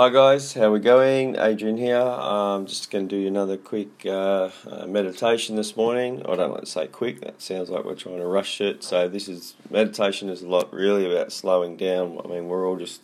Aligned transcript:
Hi 0.00 0.08
guys, 0.08 0.54
how 0.54 0.72
we 0.72 0.80
going? 0.80 1.36
Adrian 1.36 1.76
here. 1.76 2.00
I'm 2.00 2.64
just 2.64 2.90
going 2.90 3.06
to 3.06 3.20
do 3.20 3.28
another 3.28 3.58
quick 3.58 4.06
uh, 4.06 4.48
uh, 4.66 4.86
meditation 4.86 5.56
this 5.56 5.76
morning. 5.76 6.22
I 6.26 6.36
don't 6.36 6.52
like 6.52 6.60
to 6.60 6.66
say 6.66 6.86
quick; 6.86 7.20
that 7.20 7.42
sounds 7.42 7.68
like 7.68 7.84
we're 7.84 7.96
trying 7.96 8.16
to 8.16 8.26
rush 8.26 8.62
it. 8.62 8.82
So 8.82 9.08
this 9.10 9.28
is 9.28 9.56
meditation 9.68 10.30
is 10.30 10.40
a 10.40 10.48
lot 10.48 10.72
really 10.72 11.04
about 11.04 11.32
slowing 11.32 11.76
down. 11.76 12.18
I 12.24 12.28
mean, 12.28 12.48
we're 12.48 12.66
all 12.66 12.78
just 12.78 13.02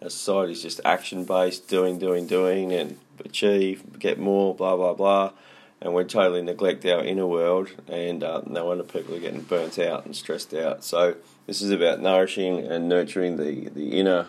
a 0.00 0.10
society 0.10 0.52
is 0.52 0.62
just 0.62 0.80
action 0.84 1.24
based, 1.24 1.66
doing, 1.66 1.98
doing, 1.98 2.28
doing, 2.28 2.70
and 2.70 3.00
achieve, 3.24 3.98
get 3.98 4.20
more, 4.20 4.54
blah 4.54 4.76
blah 4.76 4.94
blah, 4.94 5.32
and 5.80 5.92
we 5.92 6.04
totally 6.04 6.42
neglect 6.42 6.86
our 6.86 7.02
inner 7.02 7.26
world. 7.26 7.70
And 7.88 8.22
uh, 8.22 8.42
no 8.46 8.66
wonder 8.66 8.84
people 8.84 9.16
are 9.16 9.18
getting 9.18 9.40
burnt 9.40 9.76
out 9.76 10.06
and 10.06 10.14
stressed 10.14 10.54
out. 10.54 10.84
So 10.84 11.16
this 11.48 11.60
is 11.60 11.72
about 11.72 11.98
nourishing 11.98 12.60
and 12.60 12.88
nurturing 12.88 13.38
the 13.38 13.70
the 13.70 13.98
inner 13.98 14.28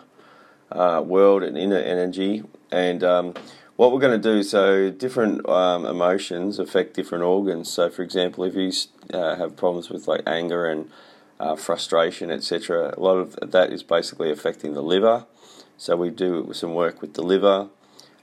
uh, 0.73 1.01
world 1.05 1.43
and 1.43 1.57
inner 1.57 1.77
energy. 1.77 2.43
And 2.71 3.04
um, 3.04 3.33
what 3.75 3.91
we're 3.91 4.00
going 4.00 4.19
to 4.19 4.33
do, 4.36 4.43
so 4.43 4.89
different 4.89 5.47
um, 5.47 5.86
emotions 5.86 6.59
affect 6.59 6.95
different 6.95 7.23
organs. 7.23 7.71
So, 7.71 7.89
for 7.89 8.01
example, 8.01 8.43
if 8.43 8.55
you 8.55 8.71
uh, 9.14 9.36
have 9.36 9.55
problems 9.55 9.89
with 9.89 10.07
like 10.07 10.21
anger 10.28 10.65
and 10.65 10.89
uh, 11.39 11.55
frustration, 11.55 12.31
etc., 12.31 12.93
a 12.95 13.00
lot 13.00 13.17
of 13.17 13.51
that 13.51 13.71
is 13.71 13.83
basically 13.83 14.31
affecting 14.31 14.73
the 14.73 14.83
liver. 14.83 15.25
So, 15.78 15.95
we 15.95 16.09
do 16.09 16.51
some 16.54 16.73
work 16.73 17.01
with 17.01 17.14
the 17.14 17.23
liver 17.23 17.69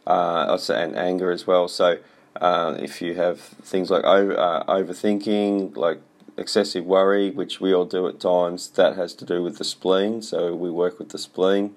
uh, 0.07 0.59
and 0.69 0.97
anger 0.97 1.31
as 1.31 1.47
well. 1.47 1.69
So, 1.69 1.99
uh, 2.41 2.77
if 2.79 3.03
you 3.03 3.15
have 3.15 3.41
things 3.41 3.91
like 3.91 4.05
over, 4.05 4.35
overthinking, 4.69 5.77
like 5.77 6.01
excessive 6.37 6.85
worry, 6.85 7.31
which 7.31 7.61
we 7.61 7.75
all 7.75 7.85
do 7.85 8.07
at 8.07 8.21
times, 8.21 8.71
that 8.71 8.97
has 8.97 9.15
to 9.15 9.25
do 9.25 9.43
with 9.43 9.59
the 9.59 9.65
spleen. 9.65 10.23
So, 10.23 10.55
we 10.55 10.71
work 10.71 10.99
with 10.99 11.11
the 11.11 11.19
spleen. 11.19 11.75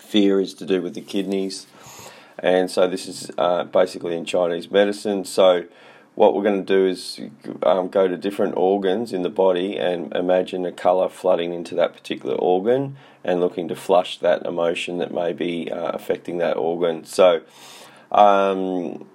Fear 0.00 0.40
is 0.40 0.54
to 0.54 0.66
do 0.66 0.82
with 0.82 0.94
the 0.94 1.00
kidneys, 1.00 1.66
and 2.38 2.70
so 2.70 2.88
this 2.88 3.06
is 3.06 3.30
uh, 3.38 3.64
basically 3.64 4.16
in 4.16 4.24
Chinese 4.24 4.70
medicine. 4.70 5.24
So 5.24 5.64
what 6.14 6.34
we're 6.34 6.42
going 6.42 6.64
to 6.64 6.74
do 6.74 6.86
is 6.86 7.20
um, 7.62 7.88
go 7.88 8.08
to 8.08 8.16
different 8.16 8.54
organs 8.56 9.12
in 9.12 9.22
the 9.22 9.30
body 9.30 9.78
and 9.78 10.12
imagine 10.14 10.66
a 10.66 10.72
colour 10.72 11.08
flooding 11.08 11.54
into 11.54 11.74
that 11.76 11.94
particular 11.94 12.34
organ 12.34 12.96
and 13.24 13.40
looking 13.40 13.68
to 13.68 13.76
flush 13.76 14.18
that 14.18 14.44
emotion 14.44 14.98
that 14.98 15.14
may 15.14 15.32
be 15.32 15.70
uh, 15.70 15.92
affecting 15.92 16.38
that 16.38 16.56
organ. 16.56 17.04
So, 17.04 17.42
um, 18.12 19.06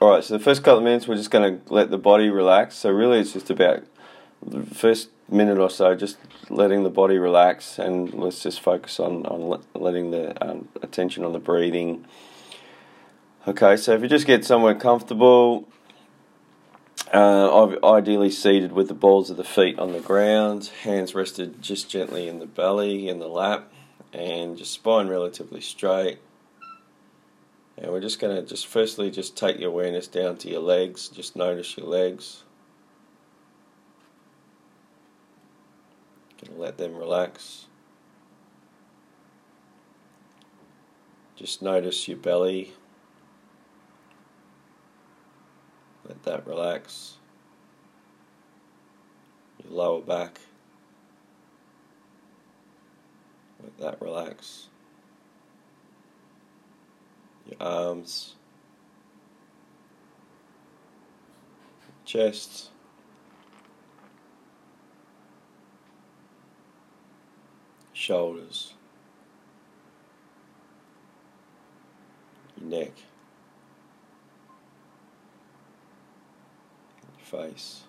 all 0.00 0.10
right, 0.10 0.24
so 0.24 0.36
the 0.36 0.42
first 0.42 0.62
couple 0.62 0.78
of 0.78 0.84
minutes 0.84 1.06
we're 1.06 1.16
just 1.16 1.30
going 1.30 1.60
to 1.60 1.72
let 1.74 1.90
the 1.90 1.98
body 1.98 2.30
relax. 2.30 2.76
So, 2.76 2.90
really, 2.90 3.18
it's 3.18 3.34
just 3.34 3.50
about 3.50 3.82
the 4.44 4.62
first 4.62 5.10
minute 5.28 5.58
or 5.58 5.70
so, 5.70 5.94
just 5.94 6.18
letting 6.50 6.82
the 6.82 6.90
body 6.90 7.18
relax, 7.18 7.78
and 7.78 8.12
let's 8.14 8.42
just 8.42 8.60
focus 8.60 9.00
on 9.00 9.24
on 9.26 9.62
letting 9.74 10.10
the 10.10 10.42
um, 10.44 10.68
attention 10.82 11.24
on 11.24 11.32
the 11.32 11.38
breathing. 11.38 12.04
Okay, 13.46 13.76
so 13.76 13.92
if 13.92 14.02
you 14.02 14.08
just 14.08 14.26
get 14.26 14.44
somewhere 14.44 14.74
comfortable, 14.74 15.68
uh, 17.12 17.76
ideally 17.82 18.30
seated 18.30 18.72
with 18.72 18.88
the 18.88 18.94
balls 18.94 19.30
of 19.30 19.36
the 19.36 19.44
feet 19.44 19.78
on 19.78 19.92
the 19.92 20.00
ground, 20.00 20.70
hands 20.82 21.14
rested 21.14 21.60
just 21.60 21.90
gently 21.90 22.28
in 22.28 22.38
the 22.38 22.46
belly, 22.46 23.08
in 23.08 23.18
the 23.18 23.26
lap, 23.26 23.72
and 24.12 24.56
just 24.56 24.72
spine 24.72 25.08
relatively 25.08 25.60
straight. 25.60 26.18
And 27.76 27.90
we're 27.90 28.00
just 28.00 28.20
going 28.20 28.36
to 28.36 28.42
just 28.42 28.66
firstly 28.66 29.10
just 29.10 29.36
take 29.36 29.58
your 29.58 29.70
awareness 29.70 30.06
down 30.06 30.36
to 30.38 30.48
your 30.48 30.60
legs, 30.60 31.08
just 31.08 31.34
notice 31.34 31.76
your 31.76 31.86
legs. 31.86 32.44
Let 36.50 36.76
them 36.76 36.96
relax. 36.96 37.66
Just 41.36 41.62
notice 41.62 42.06
your 42.08 42.18
belly. 42.18 42.72
Let 46.06 46.22
that 46.24 46.46
relax. 46.46 47.14
Your 49.62 49.72
lower 49.72 50.00
back. 50.00 50.40
Let 53.62 53.78
that 53.78 54.02
relax. 54.02 54.68
Your 57.46 57.56
arms. 57.60 58.34
Chest. 62.04 62.71
Shoulders, 68.02 68.74
your 72.60 72.68
neck, 72.68 72.90
your 77.16 77.40
face. 77.46 77.82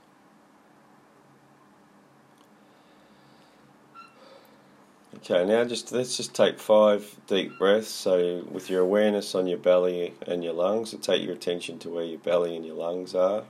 Okay, 5.16 5.46
now 5.46 5.63
just 5.63 5.91
let's 5.91 6.16
just 6.16 6.35
take 6.35 6.59
five 6.59 7.16
deep 7.25 7.57
breaths. 7.57 7.88
So, 7.88 8.46
with 8.52 8.69
your 8.69 8.81
awareness 8.81 9.34
on 9.34 9.47
your 9.47 9.57
belly 9.57 10.13
and 10.28 10.44
your 10.44 10.53
lungs, 10.53 10.91
so 10.91 10.97
take 10.97 11.23
your 11.23 11.34
attention 11.34 11.79
to 11.79 11.90
where 11.90 12.06
your 12.06 12.19
belly 12.19 12.56
and 12.56 12.63
your 12.63 12.75
lungs 12.75 13.16
are. 13.16 13.46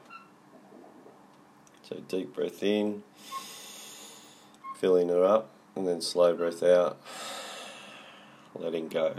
So, 1.90 1.98
deep 2.08 2.34
breath 2.34 2.64
in, 2.64 3.04
filling 4.78 5.10
it 5.10 5.18
up 5.18 5.50
and 5.76 5.88
then 5.88 6.02
slow 6.02 6.36
breath 6.36 6.64
out, 6.64 7.00
letting 8.56 8.88
go. 8.88 9.16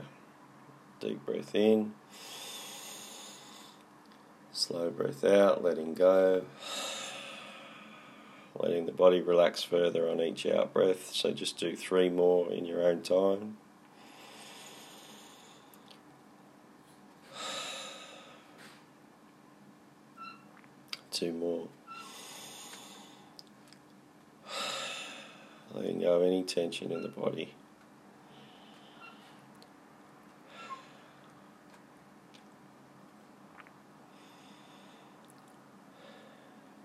Deep 1.01 1.25
breath 1.27 1.55
in, 1.55 1.93
slow 4.53 4.91
breath 4.91 5.25
out, 5.25 5.63
letting 5.63 5.95
go. 5.95 6.45
Letting 8.57 8.87
the 8.87 8.93
body 8.93 9.21
relax 9.21 9.65
further 9.65 10.09
on 10.09 10.21
each 10.21 10.47
out 10.47 10.73
breath. 10.73 11.13
So 11.13 11.33
just 11.33 11.59
do 11.59 11.75
three 11.75 12.09
more 12.09 12.53
in 12.53 12.65
your 12.65 12.85
own 12.85 13.03
time. 13.03 13.57
Two 21.11 21.33
more. 21.33 21.67
Letting 25.85 26.01
go 26.01 26.17
of 26.17 26.23
any 26.23 26.43
tension 26.43 26.91
in 26.91 27.03
the 27.03 27.09
body. 27.11 27.53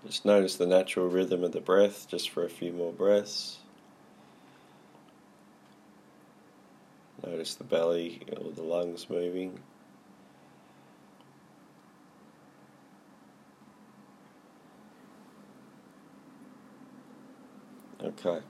Just 0.06 0.26
notice 0.26 0.56
the 0.56 0.66
natural 0.66 1.08
rhythm 1.08 1.44
of 1.44 1.52
the 1.52 1.62
breath 1.62 2.08
just 2.10 2.28
for 2.28 2.44
a 2.44 2.50
few 2.50 2.72
more 2.72 2.92
breaths. 2.92 3.60
Notice 7.26 7.54
the 7.54 7.64
belly 7.64 8.20
or 8.36 8.50
the 8.52 8.62
lungs 8.62 9.08
moving. 9.08 9.58
Okay. 18.02 18.40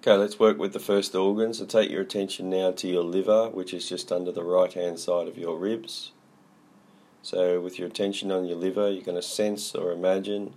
Okay, 0.00 0.14
let's 0.16 0.38
work 0.38 0.58
with 0.58 0.72
the 0.72 0.78
first 0.78 1.12
organ. 1.16 1.52
So 1.52 1.64
take 1.64 1.90
your 1.90 2.02
attention 2.02 2.48
now 2.48 2.70
to 2.70 2.86
your 2.86 3.02
liver, 3.02 3.48
which 3.48 3.74
is 3.74 3.88
just 3.88 4.12
under 4.12 4.30
the 4.30 4.44
right 4.44 4.72
hand 4.72 5.00
side 5.00 5.26
of 5.26 5.36
your 5.36 5.58
ribs. 5.58 6.12
So, 7.20 7.60
with 7.60 7.80
your 7.80 7.88
attention 7.88 8.30
on 8.30 8.44
your 8.44 8.56
liver, 8.56 8.88
you're 8.88 9.02
going 9.02 9.16
to 9.16 9.22
sense 9.22 9.74
or 9.74 9.90
imagine 9.90 10.54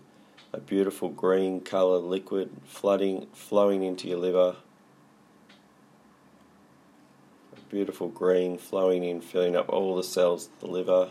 a 0.54 0.60
beautiful 0.60 1.10
green 1.10 1.60
colour 1.60 1.98
liquid 1.98 2.52
flooding, 2.66 3.26
flowing 3.34 3.82
into 3.82 4.08
your 4.08 4.20
liver. 4.20 4.58
A 7.58 7.62
beautiful 7.68 8.10
green 8.10 8.60
flowing 8.60 9.04
in, 9.04 9.22
filling 9.22 9.56
up 9.56 9.70
all 9.70 9.96
the 9.96 10.04
cells 10.04 10.50
of 10.54 10.60
the 10.60 10.68
liver, 10.68 11.10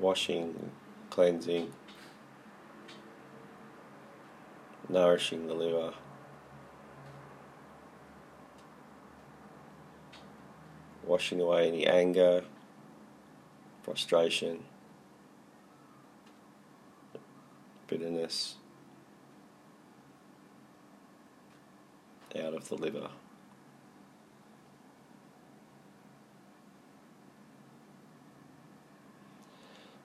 washing, 0.00 0.72
cleansing 1.08 1.72
nourishing 4.88 5.46
the 5.46 5.54
liver. 5.54 5.88
Uh, 5.88 5.92
washing 11.04 11.40
away 11.40 11.68
any 11.68 11.86
anger, 11.86 12.42
frustration, 13.82 14.64
bitterness 17.86 18.56
out 22.36 22.54
of 22.54 22.68
the 22.68 22.74
liver. 22.74 23.08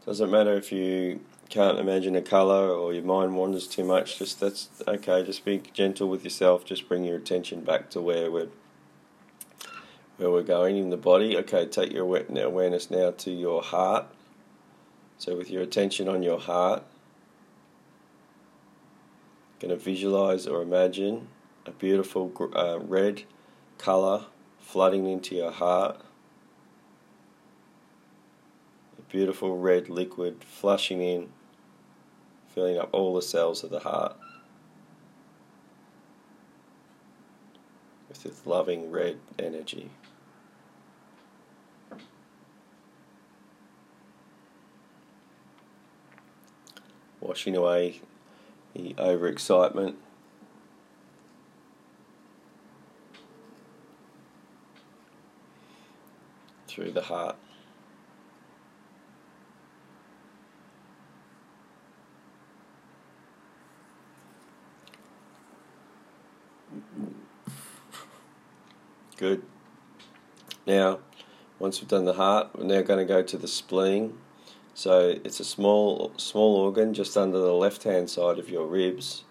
Doesn't 0.06 0.32
matter 0.32 0.54
if 0.54 0.72
you 0.72 1.22
can't 1.50 1.78
imagine 1.78 2.16
a 2.16 2.22
colour 2.22 2.70
or 2.70 2.94
your 2.94 3.04
mind 3.04 3.36
wanders 3.36 3.68
too 3.68 3.84
much. 3.84 4.18
Just 4.18 4.40
that's 4.40 4.70
okay. 4.88 5.24
Just 5.24 5.46
be 5.46 5.62
gentle 5.74 6.10
with 6.10 6.24
yourself. 6.24 6.66
Just 6.66 6.88
bring 6.88 7.04
your 7.04 7.18
attention 7.18 7.62
back 7.62 7.90
to 7.92 8.02
where 8.02 8.32
we're 8.32 8.48
where 10.18 10.32
we're 10.32 10.44
going 10.44 10.78
in 10.78 10.90
the 10.90 10.98
body. 10.98 11.38
Okay, 11.38 11.66
take 11.66 11.92
your 11.92 12.04
awareness 12.04 12.90
now 12.90 13.12
to 13.12 13.32
your 13.32 13.62
heart. 13.62 14.06
So 15.18 15.36
with 15.38 15.52
your 15.52 15.62
attention 15.62 16.08
on 16.08 16.24
your 16.24 16.40
heart, 16.40 16.84
going 19.62 19.70
to 19.70 19.78
visualize 19.78 20.48
or 20.48 20.64
imagine 20.64 21.28
a 21.68 21.72
beautiful 21.72 22.32
uh, 22.56 22.80
red 22.80 23.24
color 23.78 24.26
flooding 24.60 25.06
into 25.06 25.36
your 25.36 25.52
heart. 25.52 26.00
A 28.98 29.01
beautiful 29.12 29.58
red 29.58 29.90
liquid 29.90 30.42
flushing 30.42 31.02
in 31.02 31.28
filling 32.48 32.78
up 32.78 32.90
all 32.94 33.14
the 33.14 33.22
cells 33.22 33.62
of 33.62 33.70
the 33.70 33.82
heart 33.82 34.16
with 38.08 38.24
this 38.24 38.46
loving 38.46 38.90
red 38.90 39.18
energy. 39.38 39.90
Washing 47.20 47.56
away 47.56 48.02
the 48.74 48.94
overexcitement. 48.94 49.96
Through 56.68 56.92
the 56.92 57.02
heart. 57.02 57.36
Good. 69.22 69.44
Now, 70.66 70.98
once 71.60 71.80
we've 71.80 71.88
done 71.88 72.06
the 72.06 72.14
heart, 72.14 72.50
we're 72.58 72.64
now 72.64 72.82
going 72.82 72.98
to 72.98 73.06
go 73.06 73.22
to 73.22 73.38
the 73.38 73.48
spleen. 73.48 74.18
So 74.74 75.14
it's 75.24 75.40
a 75.40 75.46
small 75.46 76.12
small 76.18 76.56
organ 76.56 76.96
just 76.96 77.16
under 77.16 77.38
the 77.38 77.54
left 77.54 77.84
hand 77.84 78.10
side 78.10 78.40
of 78.40 78.50
your 78.50 78.66
ribs. 78.66 79.24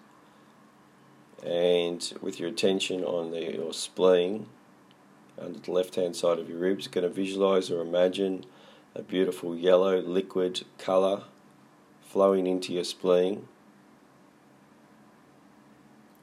And 1.45 2.09
with 2.21 2.39
your 2.39 2.47
attention 2.47 3.03
on 3.03 3.31
the, 3.31 3.53
your 3.53 3.73
spleen, 3.73 4.45
under 5.37 5.59
the 5.59 5.73
left 5.73 5.95
hand 5.95 6.15
side 6.15 6.39
of 6.39 6.47
your 6.47 6.59
ribs, 6.59 6.87
going 6.87 7.03
to 7.03 7.09
visualize 7.09 7.69
or 7.69 7.81
imagine 7.81 8.45
a 8.95 9.01
beautiful 9.01 9.57
yellow 9.57 9.99
liquid 9.99 10.63
color 10.77 11.23
flowing 12.01 12.47
into 12.47 12.71
your 12.71 12.85
spleen, 12.85 13.49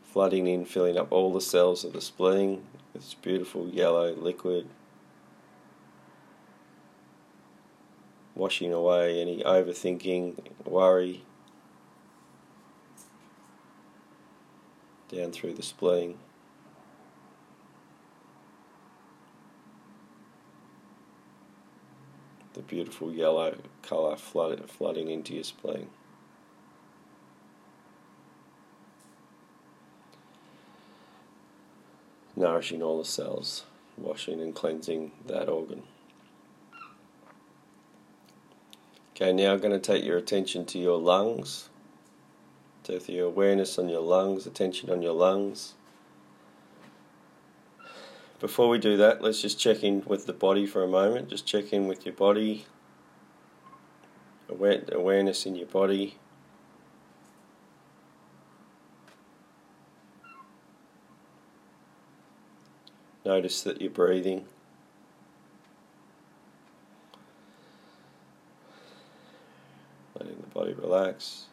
flooding 0.03 0.47
in, 0.47 0.65
filling 0.65 0.97
up 0.97 1.13
all 1.13 1.35
the 1.35 1.43
cells 1.43 1.85
of 1.85 1.93
the 1.93 2.01
spleen, 2.01 2.63
this 2.99 3.15
beautiful 3.15 3.69
yellow 3.69 4.13
liquid, 4.13 4.69
washing 8.35 8.73
away 8.73 9.23
any 9.23 9.41
overthinking, 9.45 10.37
worry, 10.65 11.23
down 15.09 15.31
through 15.31 15.55
the 15.55 15.63
spleen. 15.63 16.19
The 22.55 22.63
beautiful 22.63 23.13
yellow 23.13 23.59
colour 23.83 24.17
flood, 24.17 24.69
flooding 24.69 25.09
into 25.09 25.35
your 25.35 25.45
spleen. 25.45 25.89
Nourishing 32.39 32.83
all 32.83 32.99
the 32.99 33.05
cells, 33.05 33.65
washing 33.97 34.41
and 34.41 34.55
cleansing 34.55 35.13
that 35.27 35.49
organ. 35.49 35.83
Okay, 39.15 39.33
now 39.33 39.53
I'm 39.53 39.59
going 39.59 39.73
to 39.73 39.81
take 39.81 40.05
your 40.05 40.17
attention 40.17 40.65
to 40.67 40.79
your 40.79 40.99
lungs. 40.99 41.69
With 42.89 43.11
your 43.11 43.27
awareness 43.27 43.79
on 43.79 43.91
your 43.91 44.01
lungs, 44.01 44.47
attention 44.47 44.89
on 44.89 45.03
your 45.03 45.13
lungs. 45.13 45.75
Before 48.41 48.71
we 48.71 48.79
do 48.79 48.97
that, 48.97 49.21
let's 49.21 49.43
just 49.43 49.61
check 49.61 49.83
in 49.83 50.03
with 50.07 50.25
the 50.25 50.33
body 50.33 50.65
for 50.65 50.83
a 50.83 50.89
moment. 50.89 51.29
Just 51.29 51.45
check 51.45 51.71
in 51.75 51.87
with 51.87 52.07
your 52.07 52.15
body, 52.15 52.65
awareness 54.49 55.45
in 55.45 55.55
your 55.55 55.67
body. 55.67 56.17
Notice 63.29 63.61
that 63.61 63.83
you're 63.83 63.91
breathing. 63.91 64.47
Letting 70.19 70.41
the 70.41 70.47
body 70.47 70.73
relax. 70.73 71.45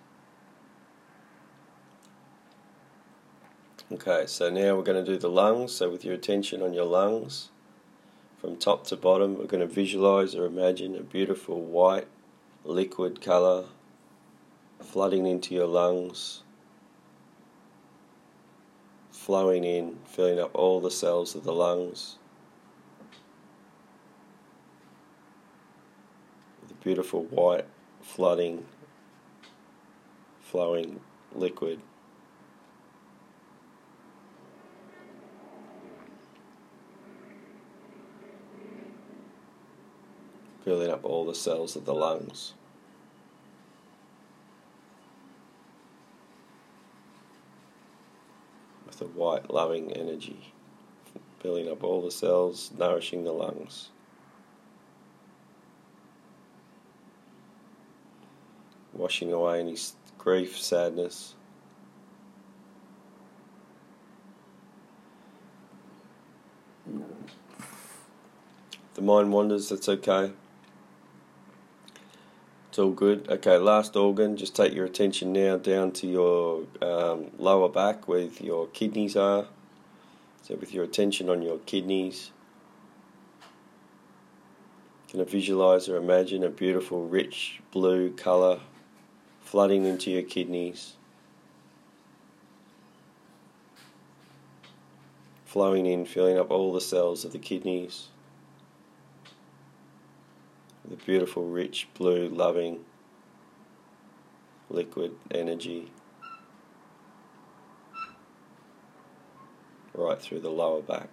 Okay, 3.92 4.24
so 4.25 4.50
now 4.50 4.77
we're 4.77 4.83
going 4.83 5.04
to 5.04 5.12
do 5.12 5.18
the 5.18 5.30
lungs. 5.30 5.74
So, 5.74 5.89
with 5.89 6.06
your 6.06 6.13
attention 6.13 6.62
on 6.62 6.74
your 6.74 6.86
lungs, 6.86 7.50
from 8.39 8.56
top 8.56 8.88
to 8.88 8.95
bottom, 8.95 9.38
we're 9.38 9.44
going 9.44 9.68
to 9.68 9.68
visualize 9.68 10.33
or 10.33 10.45
imagine 10.45 10.95
a 10.95 11.04
beautiful 11.04 11.60
white 11.60 12.07
liquid 12.63 13.19
color 13.19 13.66
flooding 14.80 15.28
into 15.28 15.54
your 15.54 15.68
lungs 15.68 16.44
flowing 19.25 19.63
in, 19.63 19.98
filling 20.06 20.39
up 20.39 20.51
all 20.54 20.80
the 20.80 20.92
cells 20.92 21.33
of 21.33 21.44
the 21.44 21.51
lungs. 21.51 22.18
A 26.69 26.74
beautiful 26.83 27.24
white, 27.24 27.66
flooding, 28.04 28.63
flowing 30.42 31.00
liquid. 31.33 31.80
Filling 40.63 40.92
up 40.92 41.04
all 41.04 41.25
the 41.25 41.33
cells 41.33 41.75
of 41.75 41.86
the 41.86 41.95
lungs. 41.95 42.54
A 49.01 49.06
white, 49.06 49.50
loving 49.50 49.92
energy, 49.94 50.53
filling 51.39 51.69
up 51.69 51.83
all 51.83 52.01
the 52.01 52.11
cells, 52.11 52.71
nourishing 52.78 53.23
the 53.23 53.31
lungs. 53.31 53.90
Washing 58.94 59.33
away 59.33 59.59
any 59.59 59.78
grief, 60.18 60.57
sadness. 60.57 61.35
The 68.94 69.02
mind 69.02 69.33
wanders, 69.33 69.69
that's 69.69 69.90
okay. 69.90 70.31
It's 72.76 72.80
all 72.82 72.92
good. 72.92 73.30
Okay, 73.30 73.58
last 73.58 73.96
organ. 73.96 74.36
Just 74.36 74.54
take 74.54 74.74
your 74.74 74.84
attention 74.84 75.32
now 75.32 75.56
down 75.56 75.94
to 75.94 76.08
your 76.08 76.64
um, 76.82 77.28
lower 77.38 77.70
back 77.70 78.10
where 78.10 78.28
your 78.42 78.68
kidneys 78.68 79.16
are. 79.16 79.46
So, 80.42 80.56
with 80.56 80.74
your 80.74 80.84
attention 80.84 81.30
on 81.30 81.42
your 81.42 81.60
kidneys, 81.60 82.32
going 85.14 85.24
to 85.24 85.32
visualize 85.32 85.88
or 85.88 85.96
imagine 85.96 86.44
a 86.44 86.50
beautiful, 86.50 87.08
rich 87.08 87.62
blue 87.72 88.12
color 88.12 88.60
flooding 89.40 89.86
into 89.86 90.12
your 90.12 90.24
kidneys, 90.24 90.96
flowing 95.46 95.86
in, 95.86 96.06
filling 96.06 96.38
up 96.38 96.52
all 96.52 96.74
the 96.74 96.82
cells 96.82 97.24
of 97.24 97.32
the 97.32 97.40
kidneys 97.40 98.10
the 100.89 100.95
beautiful, 100.95 101.45
rich, 101.45 101.87
blue, 101.95 102.27
loving 102.27 102.85
liquid 104.69 105.15
energy 105.31 105.92
right 109.94 110.21
through 110.21 110.39
the 110.39 110.49
lower 110.49 110.81
back. 110.81 111.07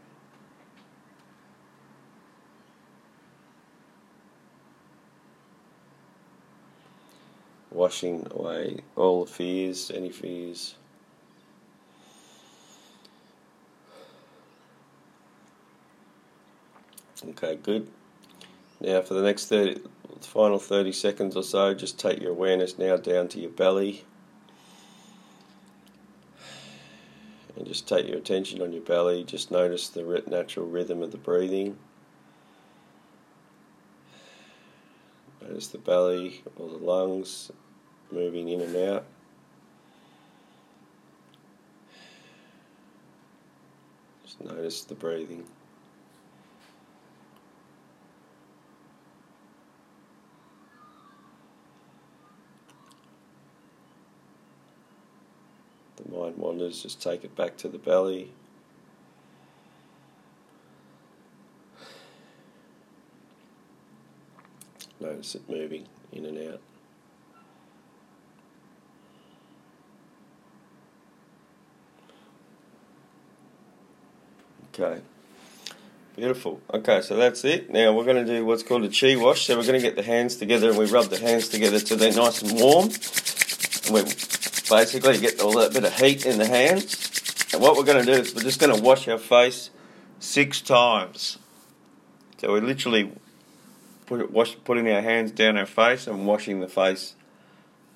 Washing 7.71 8.27
away 8.31 8.81
all 8.97 9.25
the 9.25 9.31
fears, 9.31 9.91
any 9.95 10.11
fears. 10.11 10.75
Okay, 17.25 17.57
good. 17.63 17.89
Now, 18.83 19.01
for 19.01 19.15
the 19.15 19.23
next 19.23 19.47
30, 19.47 19.81
final 20.23 20.59
30 20.59 20.91
seconds 20.91 21.37
or 21.37 21.45
so, 21.45 21.73
just 21.73 22.01
take 22.01 22.21
your 22.21 22.33
awareness 22.33 22.79
now 22.79 22.97
down 22.97 23.29
to 23.29 23.41
your 23.41 23.51
belly. 23.51 24.05
And 27.57 27.65
just 27.65 27.87
take 27.87 28.09
your 28.09 28.19
attention 28.19 28.61
on 28.61 28.73
your 28.73 28.83
belly. 28.83 29.23
Just 29.23 29.53
notice 29.53 29.89
the 29.89 30.25
natural 30.27 30.67
rhythm 30.67 31.01
of 31.01 31.13
the 31.13 31.17
breathing. 31.17 31.79
Notice 35.41 35.69
the 35.69 35.79
belly 35.79 36.43
or 36.57 36.69
the 36.69 36.79
lungs 36.79 37.53
moving 38.11 38.49
in 38.49 38.63
and 38.63 38.77
out. 38.77 39.05
Just 44.25 44.41
notice 44.41 44.83
the 44.83 44.97
breathing. 44.97 45.45
Mind 56.13 56.37
wanders, 56.37 56.83
just 56.83 57.03
take 57.03 57.25
it 57.25 57.35
back 57.35 57.57
to 57.59 57.69
the 57.69 57.79
belly. 57.79 58.31
Notice 65.01 65.35
it 65.35 65.49
moving 65.49 65.87
in 66.13 66.25
and 66.27 66.53
out. 66.53 66.61
Okay. 74.75 75.01
Beautiful. 76.17 76.61
Okay, 76.73 77.01
so 77.03 77.17
that's 77.17 77.45
it. 77.45 77.71
Now 77.71 77.93
we're 77.93 78.05
going 78.05 78.25
to 78.25 78.25
do 78.25 78.45
what's 78.45 78.63
called 78.63 78.85
a 78.85 78.89
chi 78.89 79.17
wash. 79.17 79.47
So 79.47 79.57
we're 79.57 79.67
going 79.67 79.81
to 79.81 79.87
get 79.87 79.97
the 79.97 80.03
hands 80.03 80.37
together 80.37 80.69
and 80.69 80.79
we 80.79 80.87
rub 80.87 81.07
the 81.07 81.19
hands 81.19 81.49
together 81.49 81.81
till 81.81 81.97
they're 81.97 82.13
nice 82.13 82.43
and 82.43 82.61
warm. 82.61 82.91
And 83.87 83.95
we 83.95 84.01
basically 84.73 85.19
get 85.19 85.41
all 85.41 85.53
that 85.53 85.73
bit 85.73 85.85
of 85.85 85.95
heat 85.95 86.25
in 86.25 86.39
the 86.39 86.47
hands. 86.47 87.51
And 87.53 87.61
what 87.61 87.77
we're 87.77 87.85
going 87.85 88.05
to 88.05 88.15
do 88.15 88.21
is 88.21 88.35
we're 88.35 88.43
just 88.43 88.59
going 88.59 88.75
to 88.75 88.83
wash 88.83 89.07
our 89.07 89.19
face 89.19 89.71
six 90.19 90.61
times. 90.63 91.39
So 92.39 92.53
we're 92.53 92.63
literally 92.63 93.13
put, 94.07 94.21
it, 94.21 94.31
wash, 94.31 94.57
putting 94.65 94.91
our 94.91 95.03
hands 95.03 95.31
down 95.31 95.59
our 95.59 95.67
face 95.67 96.07
and 96.07 96.27
washing 96.27 96.61
the 96.61 96.69
face 96.69 97.15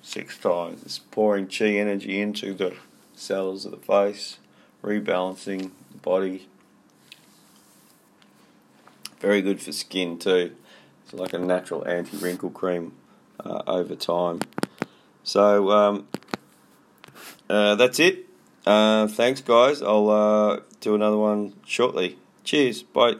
six 0.03 0.37
times. 0.37 0.83
It's 0.83 0.99
pouring 0.99 1.47
chi 1.47 1.65
energy 1.65 2.21
into 2.21 2.53
the 2.53 2.75
cells 3.15 3.65
of 3.65 3.71
the 3.71 3.77
face, 3.77 4.37
rebalancing 4.83 5.71
the 5.91 5.97
body. 5.97 6.47
Very 9.19 9.41
good 9.41 9.59
for 9.59 9.71
skin 9.71 10.19
too. 10.19 10.55
It's 11.03 11.13
like 11.13 11.33
a 11.33 11.39
natural 11.39 11.87
anti 11.87 12.17
wrinkle 12.17 12.51
cream 12.51 12.93
uh, 13.43 13.63
over 13.65 13.95
time. 13.95 14.41
So 15.23 15.71
um, 15.71 16.07
uh, 17.49 17.75
that's 17.75 17.99
it. 17.99 18.25
Uh, 18.65 19.07
thanks, 19.07 19.41
guys. 19.41 19.81
I'll 19.81 20.09
uh, 20.09 20.59
do 20.81 20.95
another 20.95 21.17
one 21.17 21.53
shortly. 21.65 22.17
Cheers. 22.43 22.83
Bye. 22.83 23.15